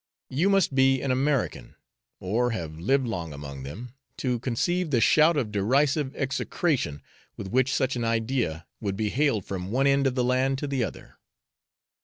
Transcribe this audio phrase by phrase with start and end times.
[0.31, 1.75] You must be an American,
[2.19, 7.03] or have lived long among them, to conceive the shout of derisive execration
[7.37, 10.65] with which such an idea would be hailed from one end of the land to
[10.65, 11.17] the other.